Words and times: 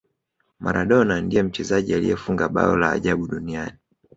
maradona 0.59 1.21
ndiye 1.21 1.43
mchezaji 1.43 1.93
aliyefunga 1.93 2.49
bao 2.49 2.75
la 2.77 2.91
ajabu 2.91 3.27
duniani 3.27 3.77